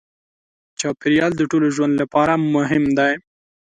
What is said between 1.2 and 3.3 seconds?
د ټولو ژوند لپاره مهم دی.